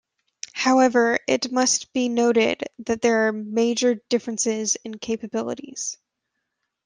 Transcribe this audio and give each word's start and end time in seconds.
However 0.53 1.19
it 1.27 1.51
must 1.51 1.93
be 1.93 2.09
noted 2.09 2.63
that 2.87 3.03
there 3.03 3.27
are 3.27 3.31
major 3.31 4.01
differences 4.09 4.75
in 4.83 4.97
capabilities. 4.97 5.95